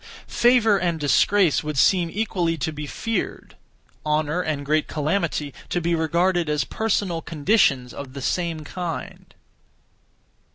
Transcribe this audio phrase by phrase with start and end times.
[0.25, 3.55] Favour and disgrace would seem equally to be feared;
[4.03, 9.35] honour and great calamity, to be regarded as personal conditions (of the same kind).